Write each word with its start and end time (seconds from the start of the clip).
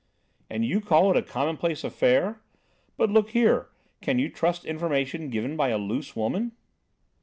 "And 0.49 0.65
you 0.65 0.81
call 0.81 1.11
it 1.11 1.15
a 1.17 1.21
commonplace 1.21 1.83
affair? 1.83 2.41
But, 2.97 3.11
look 3.11 3.29
here, 3.29 3.69
can 4.01 4.17
you 4.17 4.29
trust 4.29 4.65
information 4.65 5.29
given 5.29 5.55
by 5.55 5.69
a 5.69 5.77
loose 5.77 6.15
woman?" 6.15 6.53